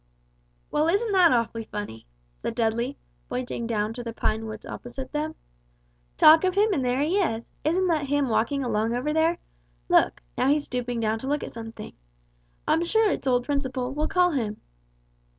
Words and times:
"Well, 0.71 0.87
that 0.87 0.95
is 0.95 1.03
awfully 1.13 1.65
funny," 1.65 2.07
said 2.39 2.55
Dudley, 2.55 2.97
pointing 3.29 3.67
down 3.67 3.93
to 3.93 4.03
the 4.03 4.13
pine 4.13 4.47
woods 4.47 4.65
opposite 4.65 5.11
them. 5.11 5.35
"Talk 6.17 6.43
of 6.43 6.55
him 6.55 6.73
and 6.73 6.83
there 6.83 7.01
he 7.01 7.19
is! 7.19 7.51
Isn't 7.63 7.85
that 7.89 8.07
him 8.07 8.27
walking 8.27 8.63
along 8.63 8.95
over 8.95 9.13
there? 9.13 9.37
Look 9.89 10.23
now 10.35 10.47
he's 10.47 10.63
stooping 10.63 11.01
down 11.01 11.19
to 11.19 11.27
look 11.27 11.43
at 11.43 11.51
something. 11.51 11.93
I'm 12.67 12.83
sure 12.83 13.11
it's 13.11 13.27
old 13.27 13.45
Principle; 13.45 13.93
we'll 13.93 14.07
call 14.07 14.31
him!" 14.31 14.59